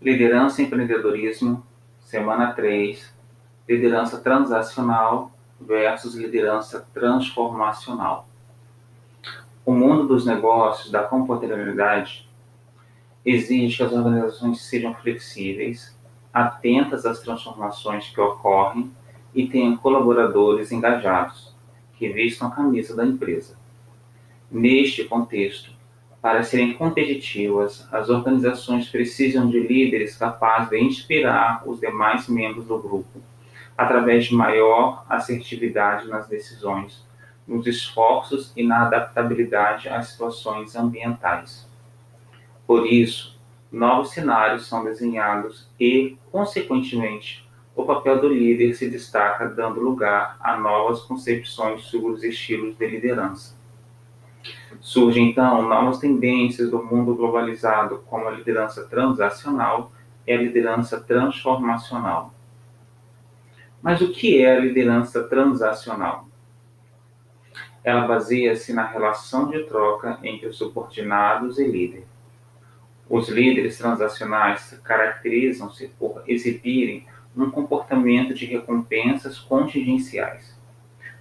Liderança 0.00 0.62
e 0.62 0.64
empreendedorismo, 0.64 1.66
semana 1.98 2.52
3, 2.52 3.12
liderança 3.68 4.18
transacional 4.18 5.32
versus 5.60 6.14
liderança 6.14 6.86
transformacional. 6.94 8.28
O 9.66 9.72
mundo 9.72 10.06
dos 10.06 10.24
negócios, 10.24 10.92
da 10.92 11.02
comportabilidade, 11.02 12.30
exige 13.26 13.76
que 13.76 13.82
as 13.82 13.92
organizações 13.92 14.60
sejam 14.62 14.94
flexíveis, 14.94 15.98
atentas 16.32 17.04
às 17.04 17.18
transformações 17.18 18.08
que 18.08 18.20
ocorrem 18.20 18.92
e 19.34 19.48
tenham 19.48 19.76
colaboradores 19.76 20.70
engajados, 20.70 21.52
que 21.94 22.08
vistam 22.08 22.46
a 22.46 22.52
camisa 22.52 22.94
da 22.94 23.04
empresa. 23.04 23.58
Neste 24.48 25.02
contexto, 25.04 25.72
para 26.20 26.42
serem 26.42 26.74
competitivas, 26.74 27.86
as 27.92 28.08
organizações 28.08 28.88
precisam 28.88 29.48
de 29.48 29.60
líderes 29.60 30.16
capazes 30.16 30.70
de 30.70 30.78
inspirar 30.80 31.62
os 31.64 31.78
demais 31.78 32.28
membros 32.28 32.66
do 32.66 32.78
grupo, 32.78 33.20
através 33.76 34.26
de 34.26 34.34
maior 34.34 35.04
assertividade 35.08 36.08
nas 36.08 36.26
decisões, 36.26 37.06
nos 37.46 37.66
esforços 37.66 38.52
e 38.56 38.62
na 38.62 38.86
adaptabilidade 38.86 39.88
às 39.88 40.08
situações 40.08 40.74
ambientais. 40.74 41.68
Por 42.66 42.86
isso, 42.86 43.38
novos 43.70 44.10
cenários 44.10 44.66
são 44.66 44.84
desenhados 44.84 45.68
e, 45.78 46.18
consequentemente, 46.30 47.48
o 47.76 47.84
papel 47.84 48.20
do 48.20 48.28
líder 48.28 48.74
se 48.74 48.90
destaca, 48.90 49.48
dando 49.48 49.80
lugar 49.80 50.36
a 50.40 50.58
novas 50.58 51.00
concepções 51.02 51.82
sobre 51.82 52.10
os 52.10 52.24
estilos 52.24 52.76
de 52.76 52.86
liderança. 52.86 53.57
Surgem 54.80 55.30
então 55.30 55.62
novas 55.62 55.98
tendências 55.98 56.70
do 56.70 56.82
mundo 56.82 57.14
globalizado, 57.14 58.04
como 58.06 58.28
a 58.28 58.30
liderança 58.30 58.86
transacional 58.86 59.92
e 60.26 60.32
a 60.32 60.36
liderança 60.36 61.00
transformacional. 61.00 62.34
Mas 63.82 64.00
o 64.00 64.10
que 64.10 64.42
é 64.42 64.56
a 64.56 64.60
liderança 64.60 65.24
transacional? 65.24 66.26
Ela 67.82 68.06
baseia-se 68.06 68.72
na 68.72 68.84
relação 68.84 69.48
de 69.48 69.62
troca 69.64 70.18
entre 70.22 70.48
os 70.48 70.58
subordinados 70.58 71.58
e 71.58 71.66
líder. 71.66 72.04
Os 73.08 73.28
líderes 73.28 73.78
transacionais 73.78 74.78
caracterizam-se 74.84 75.88
por 75.98 76.22
exibirem 76.26 77.06
um 77.36 77.50
comportamento 77.50 78.34
de 78.34 78.46
recompensas 78.46 79.38
contingenciais, 79.38 80.58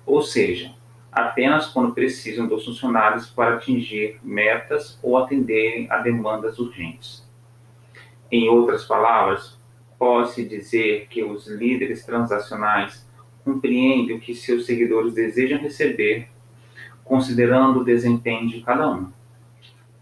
ou 0.05 0.21
seja, 0.21 0.73
apenas 1.17 1.65
quando 1.65 1.95
precisam 1.95 2.47
dos 2.47 2.63
funcionários 2.63 3.27
para 3.27 3.55
atingir 3.55 4.19
metas 4.21 4.99
ou 5.01 5.17
atenderem 5.17 5.87
a 5.89 5.97
demandas 5.97 6.59
urgentes. 6.59 7.27
Em 8.31 8.47
outras 8.49 8.85
palavras, 8.85 9.57
pode-se 9.97 10.47
dizer 10.47 11.07
que 11.09 11.23
os 11.23 11.47
líderes 11.47 12.05
transacionais 12.05 13.09
compreendem 13.43 14.15
o 14.15 14.19
que 14.19 14.35
seus 14.35 14.67
seguidores 14.67 15.15
desejam 15.15 15.57
receber, 15.57 16.27
considerando 17.03 17.79
o 17.79 17.83
desempenho 17.83 18.47
de 18.47 18.61
cada 18.61 18.87
um. 18.87 19.11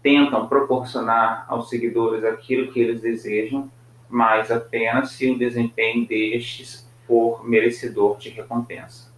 Tentam 0.02 0.46
proporcionar 0.46 1.46
aos 1.48 1.70
seguidores 1.70 2.24
aquilo 2.24 2.70
que 2.70 2.78
eles 2.78 3.00
desejam, 3.00 3.70
mas 4.06 4.50
apenas 4.50 5.12
se 5.12 5.30
o 5.30 5.38
desempenho 5.38 6.06
destes 6.06 6.86
for 7.06 7.42
merecedor 7.48 8.18
de 8.18 8.28
recompensa. 8.28 9.15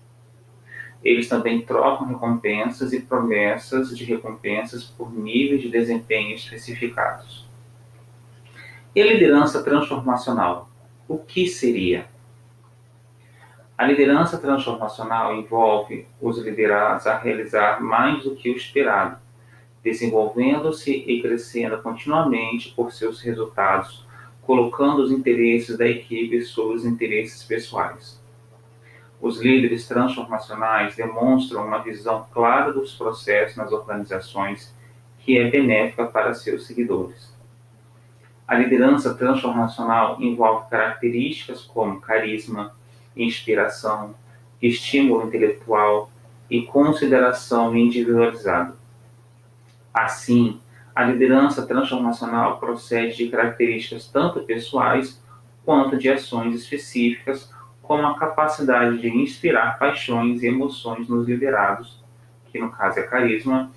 Eles 1.02 1.28
também 1.28 1.62
trocam 1.62 2.06
recompensas 2.06 2.92
e 2.92 3.00
promessas 3.00 3.96
de 3.96 4.04
recompensas 4.04 4.84
por 4.84 5.12
níveis 5.12 5.62
de 5.62 5.68
desempenho 5.68 6.34
especificados. 6.34 7.48
E 8.94 9.00
a 9.00 9.06
liderança 9.06 9.62
transformacional? 9.62 10.68
O 11.06 11.18
que 11.18 11.46
seria? 11.46 12.06
A 13.78 13.86
liderança 13.86 14.36
transformacional 14.38 15.36
envolve 15.36 16.04
os 16.20 16.36
liderados 16.38 17.06
a 17.06 17.16
realizar 17.16 17.80
mais 17.80 18.24
do 18.24 18.34
que 18.34 18.50
o 18.50 18.56
esperado, 18.56 19.18
desenvolvendo-se 19.84 20.90
e 20.90 21.22
crescendo 21.22 21.80
continuamente 21.80 22.72
por 22.74 22.92
seus 22.92 23.20
resultados, 23.20 24.04
colocando 24.42 25.00
os 25.00 25.12
interesses 25.12 25.78
da 25.78 25.86
equipe 25.86 26.42
sobre 26.42 26.74
os 26.74 26.84
interesses 26.84 27.44
pessoais. 27.44 28.20
Os 29.20 29.40
líderes 29.40 29.86
transformacionais 29.86 30.94
demonstram 30.94 31.66
uma 31.66 31.82
visão 31.82 32.26
clara 32.32 32.72
dos 32.72 32.94
processos 32.94 33.56
nas 33.56 33.72
organizações 33.72 34.74
que 35.18 35.36
é 35.36 35.50
benéfica 35.50 36.06
para 36.06 36.34
seus 36.34 36.66
seguidores. 36.66 37.36
A 38.46 38.54
liderança 38.54 39.12
transformacional 39.14 40.22
envolve 40.22 40.70
características 40.70 41.62
como 41.62 42.00
carisma, 42.00 42.74
inspiração, 43.14 44.14
estímulo 44.62 45.26
intelectual 45.26 46.10
e 46.48 46.62
consideração 46.62 47.76
individualizada. 47.76 48.74
Assim, 49.92 50.60
a 50.94 51.04
liderança 51.04 51.66
transformacional 51.66 52.58
procede 52.58 53.18
de 53.18 53.28
características 53.28 54.06
tanto 54.06 54.40
pessoais 54.40 55.22
quanto 55.64 55.98
de 55.98 56.08
ações 56.08 56.54
específicas 56.54 57.52
como 57.88 58.06
a 58.06 58.18
capacidade 58.18 58.98
de 58.98 59.08
inspirar 59.08 59.78
paixões 59.78 60.42
e 60.42 60.46
emoções 60.46 61.08
nos 61.08 61.26
liderados, 61.26 62.04
que 62.52 62.58
no 62.58 62.70
caso 62.70 63.00
é 63.00 63.02
carisma, 63.04 63.72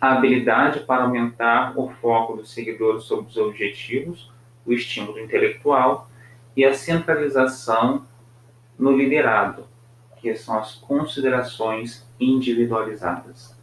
a 0.00 0.14
habilidade 0.14 0.80
para 0.80 1.02
aumentar 1.02 1.78
o 1.78 1.90
foco 2.00 2.38
dos 2.38 2.50
seguidores 2.50 3.04
sobre 3.04 3.26
os 3.28 3.36
objetivos, 3.36 4.32
o 4.64 4.72
estímulo 4.72 5.20
intelectual 5.20 6.10
e 6.56 6.64
a 6.64 6.72
centralização 6.72 8.06
no 8.78 8.96
liderado, 8.96 9.66
que 10.16 10.34
são 10.34 10.58
as 10.58 10.74
considerações 10.76 12.08
individualizadas. 12.18 13.54